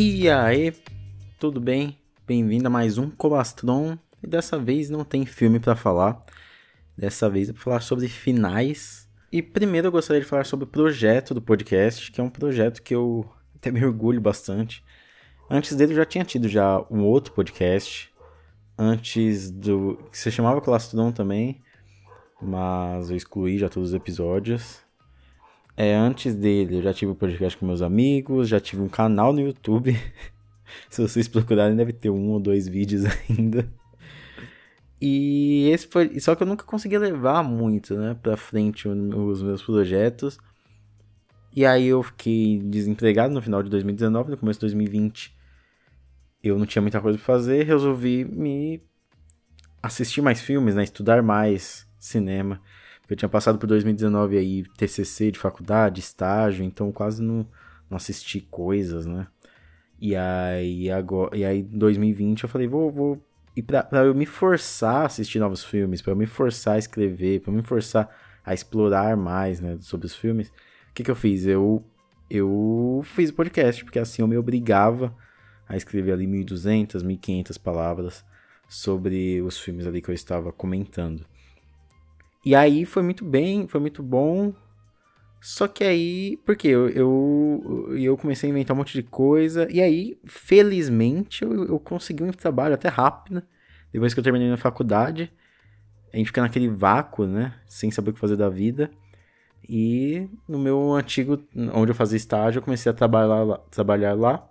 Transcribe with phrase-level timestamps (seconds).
[0.00, 0.72] E aí,
[1.40, 1.98] tudo bem?
[2.24, 3.98] Bem-vindo a mais um Colastron.
[4.22, 6.22] E dessa vez não tem filme para falar.
[6.96, 9.10] Dessa vez eu vou falar sobre finais.
[9.32, 12.80] E primeiro eu gostaria de falar sobre o projeto do podcast, que é um projeto
[12.80, 14.84] que eu até me orgulho bastante.
[15.50, 18.08] Antes dele eu já tinha tido já um outro podcast.
[18.78, 19.98] Antes do.
[20.12, 21.60] que se chamava Colastron também.
[22.40, 24.80] Mas eu excluí já todos os episódios.
[25.80, 29.32] É, antes dele, eu já tive um podcast com meus amigos, já tive um canal
[29.32, 29.96] no YouTube.
[30.90, 33.72] Se vocês procurarem, deve ter um ou dois vídeos ainda.
[35.00, 36.18] E esse foi.
[36.18, 40.36] Só que eu nunca consegui levar muito, né, pra frente os meus projetos.
[41.54, 45.32] E aí eu fiquei desempregado no final de 2019, no começo de 2020.
[46.42, 48.82] Eu não tinha muita coisa pra fazer, resolvi me
[49.80, 52.60] assistir mais filmes, né, estudar mais cinema.
[53.08, 57.46] Eu tinha passado por 2019 aí, TCC de faculdade, estágio, então quase não,
[57.88, 59.26] não assisti coisas, né?
[60.00, 63.22] E aí, agora, e aí, em 2020, eu falei, vou, vou.
[63.56, 66.78] E pra, pra eu me forçar a assistir novos filmes, para eu me forçar a
[66.78, 68.08] escrever, para eu me forçar
[68.44, 71.46] a explorar mais, né, sobre os filmes, o que que eu fiz?
[71.46, 71.84] Eu,
[72.30, 75.14] eu fiz o podcast, porque assim eu me obrigava
[75.68, 78.24] a escrever ali 1.200, 1.500 palavras
[78.68, 81.26] sobre os filmes ali que eu estava comentando.
[82.44, 84.54] E aí foi muito bem, foi muito bom.
[85.40, 89.80] Só que aí, porque eu, eu, eu comecei a inventar um monte de coisa, e
[89.80, 93.42] aí, felizmente, eu, eu consegui um trabalho até rápido,
[93.92, 95.32] depois que eu terminei na faculdade.
[96.12, 97.54] A gente fica naquele vácuo, né?
[97.66, 98.90] Sem saber o que fazer da vida.
[99.68, 101.38] E no meu antigo,
[101.74, 103.58] onde eu fazia estágio, eu comecei a trabalhar lá.
[103.70, 104.48] Trabalhar lá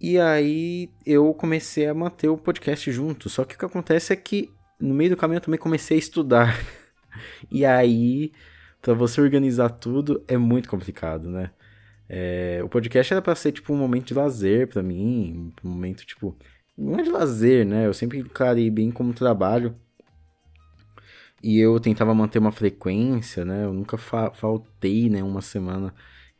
[0.00, 3.28] e aí eu comecei a manter o podcast junto.
[3.28, 6.00] Só que o que acontece é que no meio do caminho eu também comecei a
[6.00, 6.58] estudar.
[7.50, 8.30] e aí,
[8.80, 11.50] para você organizar tudo é muito complicado, né?
[12.08, 16.06] É, o podcast era para ser tipo um momento de lazer para mim, um momento
[16.06, 16.36] tipo
[16.76, 17.86] não é de lazer, né?
[17.86, 19.74] Eu sempre encarei bem como trabalho.
[21.42, 23.64] E eu tentava manter uma frequência, né?
[23.64, 25.94] Eu nunca fa faltei, né, uma semana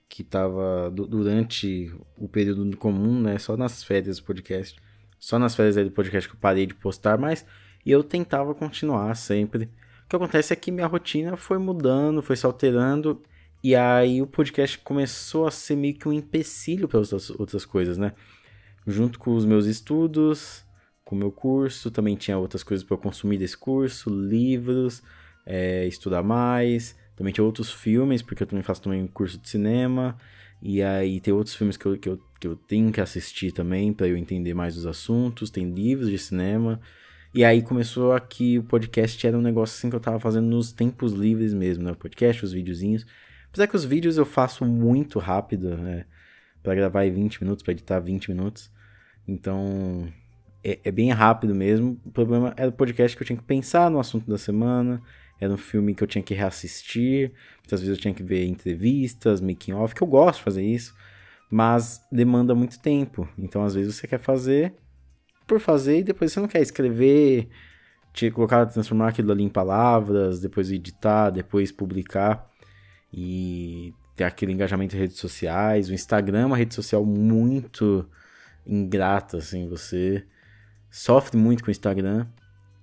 [0.08, 3.38] que tava durante o período comum, né?
[3.38, 4.78] Só nas férias do podcast.
[5.18, 7.46] Só nas férias do podcast que eu parei de postar, mas
[7.86, 9.70] e eu tentava continuar sempre.
[10.04, 13.22] O que acontece é que minha rotina foi mudando, foi se alterando,
[13.62, 17.96] e aí o podcast começou a ser meio que um empecilho para outras, outras coisas,
[17.96, 18.12] né?
[18.84, 20.64] Junto com os meus estudos,
[21.04, 25.00] com o meu curso, também tinha outras coisas para eu consumir desse curso, livros,
[25.44, 29.48] é, estudar mais, também tinha outros filmes, porque eu também faço também um curso de
[29.48, 30.16] cinema,
[30.60, 33.92] e aí tem outros filmes que eu, que eu, que eu tenho que assistir também
[33.92, 36.80] para eu entender mais os assuntos, tem livros de cinema,
[37.36, 40.72] e aí começou aqui o podcast era um negócio assim que eu tava fazendo nos
[40.72, 41.92] tempos livres mesmo, né?
[41.92, 43.04] O podcast, os videozinhos.
[43.50, 46.06] Apesar que os vídeos eu faço muito rápido, né?
[46.62, 48.70] Pra gravar em 20 minutos, pra editar 20 minutos.
[49.28, 50.10] Então,
[50.64, 52.00] é, é, bem rápido mesmo.
[52.06, 55.02] O problema era o podcast que eu tinha que pensar no assunto da semana.
[55.38, 57.32] Era um filme que eu tinha que reassistir.
[57.58, 60.94] Muitas vezes eu tinha que ver entrevistas, making off, que eu gosto de fazer isso.
[61.50, 63.28] Mas demanda muito tempo.
[63.36, 64.74] Então, às vezes, você quer fazer
[65.46, 67.48] por fazer e depois você não quer escrever,
[68.12, 72.50] te colocar, transformar aquilo ali em palavras, depois editar, depois publicar
[73.12, 75.88] e ter aquele engajamento em redes sociais.
[75.88, 78.08] O Instagram é uma rede social muito
[78.66, 80.24] ingrata, assim, você
[80.90, 82.26] sofre muito com o Instagram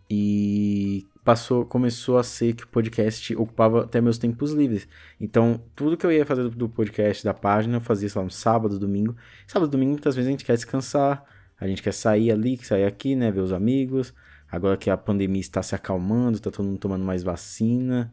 [0.09, 4.87] e passou, começou a ser que o podcast ocupava até meus tempos livres.
[5.19, 8.31] Então, tudo que eu ia fazer do podcast, da página, eu fazia, sei lá, no
[8.31, 9.15] sábado, domingo.
[9.47, 11.23] Sábado, domingo, muitas vezes a gente quer descansar,
[11.63, 13.31] a gente quer sair ali, sair aqui, né?
[13.31, 14.13] Ver os amigos.
[14.51, 18.11] Agora que a pandemia está se acalmando, está todo mundo tomando mais vacina.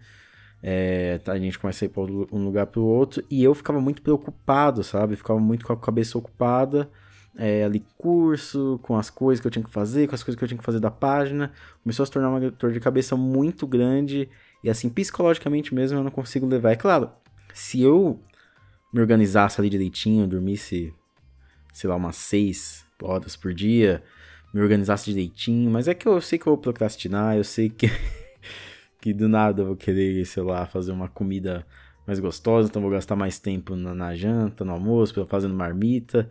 [0.63, 3.25] É, a gente começa a ir para um lugar para o outro.
[3.29, 5.17] E eu ficava muito preocupado, sabe?
[5.17, 6.89] Ficava muito com a cabeça ocupada.
[7.37, 10.45] É, ali, curso, com as coisas que eu tinha que fazer, com as coisas que
[10.45, 11.53] eu tinha que fazer da página.
[11.83, 14.29] Começou a se tornar uma dor de cabeça muito grande.
[14.63, 16.71] E assim, psicologicamente mesmo, eu não consigo levar.
[16.71, 17.11] É claro,
[17.53, 18.21] se eu
[18.93, 20.95] me organizasse ali direitinho, dormisse,
[21.73, 24.03] sei lá, umas seis, horas por dia,
[24.53, 27.87] me organizasse direitinho, mas é que eu sei que eu vou procrastinar, eu sei que,
[29.01, 31.67] que do nada eu vou querer, sei lá, fazer uma comida
[32.07, 36.29] mais gostosa, então vou gastar mais tempo na, na janta, no almoço, fazendo marmita,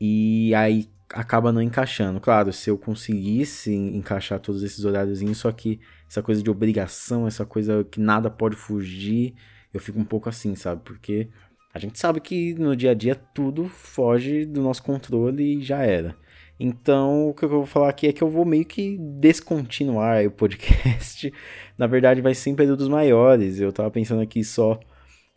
[0.00, 2.20] e aí acaba não encaixando.
[2.20, 7.46] Claro, se eu conseguisse encaixar todos esses horários, só que essa coisa de obrigação, essa
[7.46, 9.34] coisa que nada pode fugir,
[9.72, 10.82] eu fico um pouco assim, sabe?
[10.84, 11.28] Porque
[11.74, 15.82] a gente sabe que no dia a dia tudo foge do nosso controle e já
[15.82, 16.16] era.
[16.58, 20.30] Então, o que eu vou falar aqui é que eu vou meio que descontinuar o
[20.30, 21.32] podcast.
[21.76, 23.58] Na verdade, vai ser em períodos maiores.
[23.58, 24.78] Eu tava pensando aqui só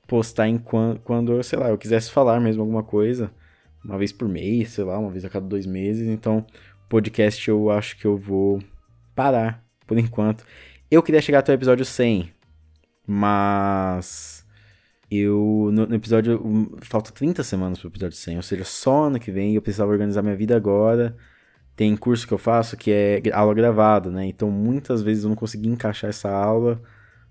[0.08, 3.32] postar em quando, quando, sei lá, eu quisesse falar mesmo alguma coisa.
[3.84, 6.08] uma vez por mês, sei lá, uma vez a cada dois meses.
[6.08, 6.46] Então,
[6.88, 8.62] podcast eu acho que eu vou
[9.16, 10.46] parar por enquanto.
[10.90, 12.32] Eu queria chegar até o episódio 100,
[13.08, 14.47] mas
[15.10, 19.32] eu no, no episódio falta 30 semanas pro episódio 100, ou seja, só ano que
[19.32, 21.16] vem eu precisava organizar minha vida agora.
[21.76, 24.26] Tem curso que eu faço que é aula gravada, né?
[24.26, 26.82] Então muitas vezes eu não consegui encaixar essa aula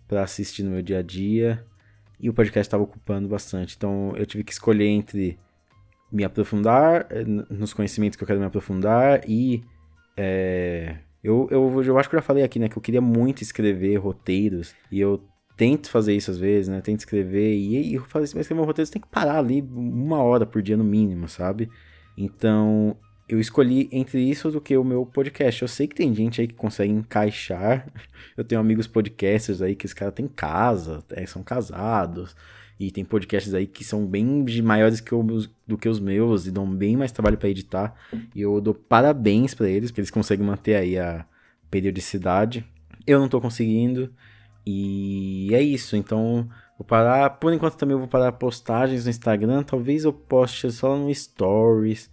[0.07, 1.65] para assistir no meu dia a dia
[2.19, 3.75] e o podcast estava ocupando bastante.
[3.77, 5.39] Então eu tive que escolher entre
[6.11, 9.65] me aprofundar eh, nos conhecimentos que eu quero me aprofundar e
[10.17, 13.43] é, eu, eu, eu acho que eu já falei aqui, né, que eu queria muito
[13.43, 15.23] escrever roteiros e eu
[15.57, 18.65] tento fazer isso às vezes, né, tento escrever e, e eu fazer assim, escrever um
[18.65, 21.71] roteiro você tem que parar ali uma hora por dia no mínimo, sabe?
[22.17, 22.97] Então
[23.29, 25.63] eu escolhi entre isso do que o meu podcast.
[25.63, 27.87] Eu sei que tem gente aí que consegue encaixar.
[28.37, 32.37] Eu tenho amigos podcasters aí que os caras têm casa, é, são casados.
[32.79, 36.51] E tem podcasts aí que são bem maiores que os, do que os meus e
[36.53, 37.95] dão bem mais trabalho para editar.
[38.35, 41.25] E eu dou parabéns para eles, porque eles conseguem manter aí a
[41.71, 42.65] periodicidade.
[43.07, 44.13] Eu não tô conseguindo.
[44.67, 45.97] E é isso.
[45.97, 47.31] Então, vou parar.
[47.31, 49.63] Por enquanto também vou parar postagens no Instagram.
[49.63, 52.11] Talvez eu poste só no Stories.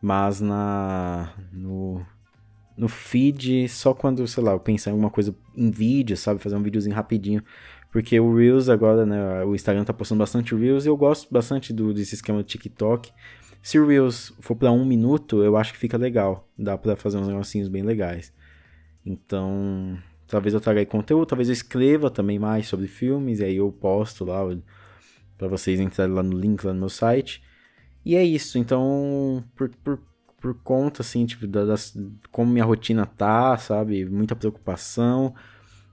[0.00, 1.32] Mas na.
[1.52, 2.04] No,
[2.76, 6.40] no feed, só quando, sei lá, eu pensar em alguma coisa em vídeo, sabe?
[6.40, 7.42] Fazer um videozinho rapidinho.
[7.90, 9.44] Porque o Reels agora, né?
[9.44, 13.12] O Instagram tá postando bastante Reels e eu gosto bastante do, desse esquema do TikTok.
[13.62, 16.48] Se o Reels for para um minuto, eu acho que fica legal.
[16.58, 18.32] Dá para fazer uns negocinhos bem legais.
[19.04, 19.98] Então,
[20.32, 23.70] talvez eu traga aí conteúdo, talvez eu escreva também mais sobre filmes, e aí eu
[23.70, 24.40] posto lá
[25.36, 27.42] para vocês entrarem lá no link lá no meu site.
[28.02, 28.56] E é isso.
[28.58, 30.00] Então, por, por,
[30.40, 31.94] por conta, assim, tipo, das,
[32.30, 34.06] como minha rotina tá, sabe?
[34.06, 35.34] Muita preocupação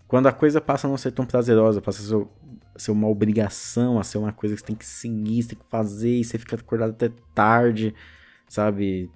[0.08, 2.28] quando a coisa passa a não ser tão prazerosa, passa a ser,
[2.78, 5.70] ser uma obrigação, a ser uma coisa que você tem que seguir, você tem que
[5.70, 7.94] fazer, e você fica acordado até tarde,
[8.48, 9.12] sabe?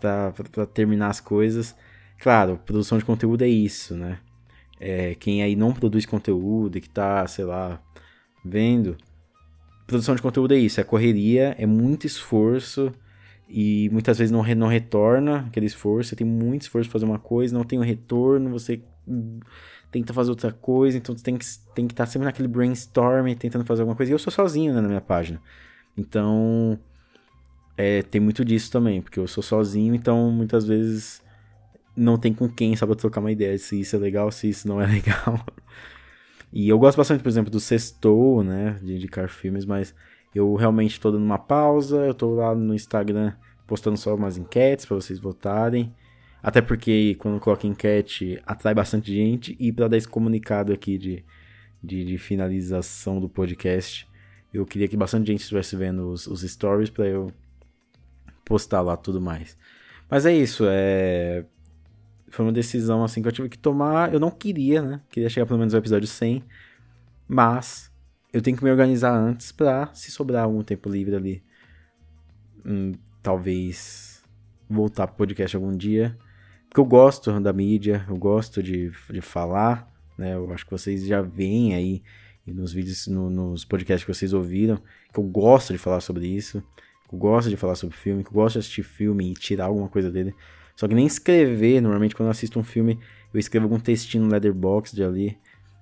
[0.00, 1.74] Pra, pra, pra terminar as coisas.
[2.18, 4.18] Claro, produção de conteúdo é isso, né?
[4.80, 7.80] É, quem aí não produz conteúdo e que tá, sei lá,
[8.44, 8.96] vendo.
[9.86, 12.92] Produção de conteúdo é isso, é correria, é muito esforço
[13.48, 16.10] e muitas vezes não, não retorna aquele esforço.
[16.10, 18.80] Você tem muito esforço para fazer uma coisa, não tem um retorno, você
[19.90, 21.44] tenta fazer outra coisa, então você tem que
[21.74, 24.12] tem que estar tá sempre naquele brainstorm tentando fazer alguma coisa.
[24.12, 25.40] E eu sou sozinho né, na minha página.
[25.96, 26.78] Então,
[27.76, 31.22] é, tem muito disso também, porque eu sou sozinho, então muitas vezes
[31.96, 34.80] não tem com quem, sabe, trocar uma ideia se isso é legal, se isso não
[34.80, 35.44] é legal.
[36.52, 39.94] e eu gosto bastante, por exemplo, do Sextou, né, de indicar filmes, mas
[40.34, 43.32] eu realmente estou dando uma pausa, eu estou lá no Instagram
[43.66, 45.94] postando só umas enquetes para vocês votarem.
[46.42, 49.56] Até porque quando coloca enquete atrai bastante gente.
[49.60, 51.24] E para dar esse comunicado aqui de,
[51.82, 54.08] de, de, finalização do podcast,
[54.52, 57.32] eu queria que bastante gente estivesse vendo os, os stories para eu
[58.44, 59.56] postar lá tudo mais.
[60.10, 61.44] Mas é isso, é...
[62.30, 64.12] foi uma decisão assim que eu tive que tomar.
[64.12, 65.00] Eu não queria, né?
[65.10, 66.44] Queria chegar pelo menos ao episódio 100.
[67.28, 67.92] Mas
[68.32, 71.42] eu tenho que me organizar antes pra, se sobrar algum tempo livre ali,
[72.64, 72.92] hum,
[73.22, 74.22] talvez
[74.68, 76.16] voltar pro podcast algum dia
[76.70, 80.36] porque eu gosto da mídia, eu gosto de, de falar, né?
[80.36, 82.00] Eu acho que vocês já veem aí
[82.46, 84.80] nos vídeos, no, nos podcasts que vocês ouviram,
[85.12, 86.62] que eu gosto de falar sobre isso,
[87.08, 89.64] que eu gosto de falar sobre filme, que eu gosto de assistir filme e tirar
[89.64, 90.32] alguma coisa dele.
[90.80, 92.98] Só que nem escrever, normalmente quando eu assisto um filme,
[93.34, 95.36] eu escrevo algum textinho no Letterboxd ali,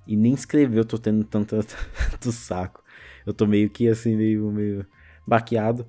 [0.09, 1.55] e nem escrever eu tô tendo tanto,
[2.11, 2.83] tanto saco.
[3.25, 4.85] Eu tô meio que assim, meio, meio
[5.25, 5.87] baqueado.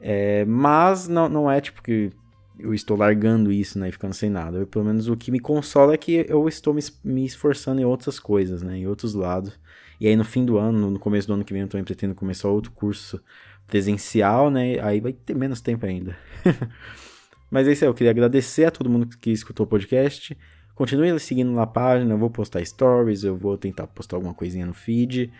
[0.00, 2.12] É, mas não, não é tipo que
[2.56, 4.58] eu estou largando isso, né, e ficando sem nada.
[4.58, 7.84] Eu, pelo menos o que me consola é que eu estou me, me, esforçando em
[7.84, 9.58] outras coisas, né, em outros lados.
[10.00, 12.14] E aí no fim do ano, no começo do ano que vem, eu também pretendo
[12.14, 13.20] começar outro curso
[13.66, 16.16] presencial, né, aí vai ter menos tempo ainda.
[17.50, 20.36] Mas é isso aí, eu queria agradecer a todo mundo que escutou o podcast.
[20.74, 24.74] Continue seguindo na página, eu vou postar stories, eu vou tentar postar alguma coisinha no
[24.74, 25.32] feed.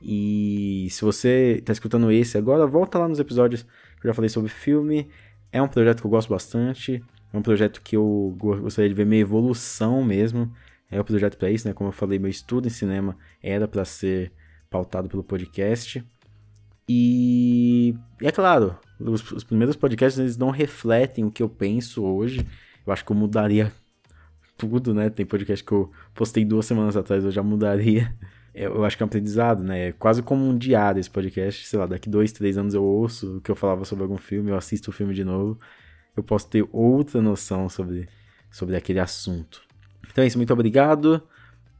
[0.00, 3.64] E se você está escutando esse agora, volta lá nos episódios
[4.00, 5.08] que eu já falei sobre filme
[5.52, 7.02] é um projeto que eu gosto bastante.
[7.32, 10.52] É um projeto que eu gostaria de ver minha evolução mesmo.
[10.90, 11.74] É um projeto para isso, né?
[11.74, 14.32] Como eu falei, meu estudo em cinema era para ser
[14.70, 16.04] pautado pelo podcast.
[16.88, 22.46] E é claro, os, os, primeiros podcasts eles não refletem o que eu penso hoje.
[22.86, 23.72] Eu acho que eu mudaria
[24.56, 25.10] tudo, né?
[25.10, 28.14] Tem podcast que eu postei duas semanas atrás, eu já mudaria
[28.58, 29.88] eu acho que é um aprendizado, né?
[29.88, 31.64] É quase como um diário esse podcast.
[31.64, 34.50] Sei lá, daqui dois, três anos eu ouço o que eu falava sobre algum filme,
[34.50, 35.56] eu assisto o filme de novo.
[36.16, 38.08] Eu posso ter outra noção sobre,
[38.50, 39.62] sobre aquele assunto.
[40.10, 41.22] Então é isso, muito obrigado.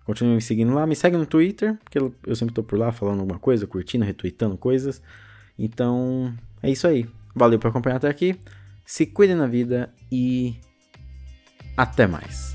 [0.04, 0.86] Continue me seguindo lá.
[0.86, 4.56] Me segue no Twitter, porque eu sempre tô por lá falando alguma coisa, curtindo, retweetando
[4.56, 5.02] coisas.
[5.58, 7.08] Então é isso aí.
[7.34, 8.38] Valeu por acompanhar até aqui.
[8.84, 10.56] Se cuide na vida e
[11.76, 12.54] até mais.